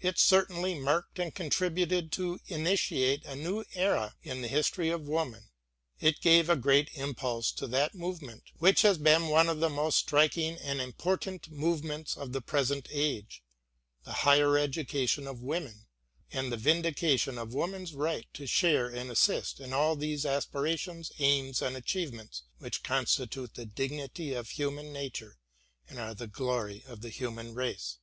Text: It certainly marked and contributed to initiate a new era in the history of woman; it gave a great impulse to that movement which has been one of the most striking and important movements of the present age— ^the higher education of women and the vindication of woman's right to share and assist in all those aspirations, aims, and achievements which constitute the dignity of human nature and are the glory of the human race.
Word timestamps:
It 0.00 0.16
certainly 0.20 0.78
marked 0.78 1.18
and 1.18 1.34
contributed 1.34 2.12
to 2.12 2.38
initiate 2.46 3.24
a 3.24 3.34
new 3.34 3.64
era 3.74 4.14
in 4.22 4.42
the 4.42 4.46
history 4.46 4.90
of 4.90 5.08
woman; 5.08 5.50
it 5.98 6.20
gave 6.20 6.48
a 6.48 6.54
great 6.54 6.88
impulse 6.94 7.50
to 7.54 7.66
that 7.66 7.92
movement 7.96 8.44
which 8.58 8.82
has 8.82 8.96
been 8.96 9.26
one 9.26 9.48
of 9.48 9.58
the 9.58 9.68
most 9.68 9.98
striking 9.98 10.56
and 10.58 10.80
important 10.80 11.50
movements 11.50 12.16
of 12.16 12.32
the 12.32 12.40
present 12.40 12.86
age— 12.92 13.42
^the 14.06 14.12
higher 14.22 14.56
education 14.56 15.26
of 15.26 15.42
women 15.42 15.88
and 16.30 16.52
the 16.52 16.56
vindication 16.56 17.36
of 17.36 17.52
woman's 17.52 17.92
right 17.92 18.32
to 18.34 18.46
share 18.46 18.86
and 18.88 19.10
assist 19.10 19.58
in 19.58 19.72
all 19.72 19.96
those 19.96 20.24
aspirations, 20.24 21.10
aims, 21.18 21.60
and 21.60 21.76
achievements 21.76 22.44
which 22.58 22.84
constitute 22.84 23.54
the 23.54 23.66
dignity 23.66 24.32
of 24.32 24.50
human 24.50 24.92
nature 24.92 25.38
and 25.88 25.98
are 25.98 26.14
the 26.14 26.28
glory 26.28 26.84
of 26.86 27.00
the 27.00 27.10
human 27.10 27.52
race. 27.52 27.98